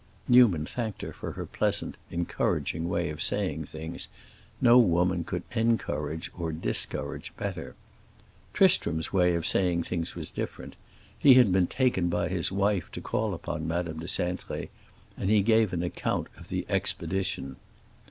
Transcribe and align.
Newman 0.27 0.65
thanked 0.65 1.03
her 1.03 1.13
for 1.13 1.33
her 1.33 1.45
pleasant, 1.45 1.95
encouraging 2.09 2.89
way 2.89 3.11
of 3.11 3.21
saying 3.21 3.65
things; 3.65 4.07
no 4.59 4.79
woman 4.79 5.23
could 5.23 5.43
encourage 5.51 6.31
or 6.35 6.51
discourage 6.51 7.31
better. 7.37 7.75
Tristram's 8.51 9.13
way 9.13 9.35
of 9.35 9.45
saying 9.45 9.83
things 9.83 10.15
was 10.15 10.31
different; 10.31 10.75
he 11.19 11.35
had 11.35 11.51
been 11.51 11.67
taken 11.67 12.09
by 12.09 12.29
his 12.29 12.51
wife 12.51 12.91
to 12.93 12.99
call 12.99 13.35
upon 13.35 13.67
Madame 13.67 13.99
de 13.99 14.07
Cintré, 14.07 14.69
and 15.17 15.29
he 15.29 15.41
gave 15.43 15.71
an 15.71 15.83
account 15.83 16.29
of 16.35 16.49
the 16.49 16.65
expedition. 16.67 17.57